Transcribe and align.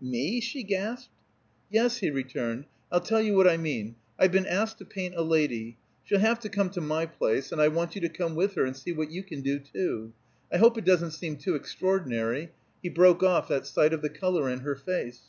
Me?" 0.00 0.40
she 0.40 0.64
gasped. 0.64 1.12
"Yes," 1.70 1.98
he 1.98 2.10
returned. 2.10 2.64
"I'll 2.90 2.98
tell 2.98 3.20
you 3.20 3.36
what 3.36 3.46
I 3.46 3.56
mean. 3.56 3.94
I've 4.18 4.32
been 4.32 4.44
asked 4.44 4.78
to 4.78 4.84
paint 4.84 5.14
a 5.14 5.22
lady. 5.22 5.76
She'll 6.02 6.18
have 6.18 6.40
to 6.40 6.48
come 6.48 6.70
to 6.70 6.80
my 6.80 7.06
place, 7.06 7.52
and 7.52 7.60
I 7.62 7.68
want 7.68 7.94
you 7.94 8.00
to 8.00 8.08
come 8.08 8.34
with 8.34 8.54
her, 8.56 8.64
and 8.64 8.76
see 8.76 8.90
what 8.92 9.12
you 9.12 9.22
can 9.22 9.42
do, 9.42 9.60
too. 9.60 10.12
I 10.52 10.56
hope 10.56 10.76
it 10.76 10.84
doesn't 10.84 11.12
seem 11.12 11.36
too 11.36 11.54
extraordinary?" 11.54 12.50
he 12.82 12.88
broke 12.88 13.22
off, 13.22 13.48
at 13.52 13.64
sight 13.64 13.92
of 13.92 14.02
the 14.02 14.10
color 14.10 14.50
in 14.50 14.58
her 14.66 14.74
face. 14.74 15.22